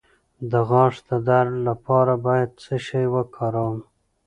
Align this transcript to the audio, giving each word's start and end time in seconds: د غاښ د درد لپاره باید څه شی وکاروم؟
د 0.51 0.53
غاښ 0.69 0.93
د 1.09 1.11
درد 1.27 1.53
لپاره 1.67 2.13
باید 2.25 2.49
څه 2.63 2.75
شی 2.85 3.05
وکاروم؟ 3.13 3.77